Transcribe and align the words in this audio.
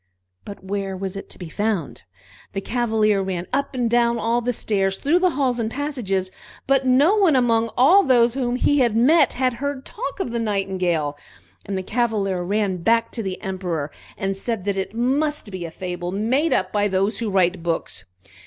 But 0.45 0.63
where 0.63 0.97
was 0.97 1.15
it 1.15 1.29
to 1.29 1.37
be 1.37 1.47
found? 1.47 2.01
The 2.53 2.59
Cavalier 2.61 3.21
ran 3.21 3.45
up 3.53 3.75
and 3.75 3.87
down 3.87 4.17
all 4.17 4.41
the 4.41 4.51
stairs, 4.51 4.97
through 4.97 5.19
halls 5.29 5.59
and 5.59 5.69
passages, 5.69 6.31
but 6.65 6.87
no 6.87 7.17
one 7.17 7.35
among 7.35 7.69
all 7.77 8.01
those 8.01 8.33
whom 8.33 8.55
he 8.55 8.81
met 8.89 9.33
had 9.33 9.53
heard 9.61 9.85
talk 9.85 10.19
of 10.19 10.31
the 10.31 10.39
Nightingale. 10.39 11.15
And 11.67 11.77
the 11.77 11.83
Cavalier 11.83 12.41
ran 12.43 12.77
back 12.77 13.11
to 13.11 13.21
the 13.21 13.39
Emperor, 13.43 13.91
and 14.17 14.35
said 14.35 14.65
that 14.65 14.75
it 14.75 14.95
must 14.95 15.51
be 15.51 15.65
a 15.65 15.69
fable 15.69 16.09
made 16.09 16.51
up 16.51 16.71
by 16.71 16.87
those 16.87 17.19
who 17.19 17.29
write 17.29 17.61
books. 17.61 18.05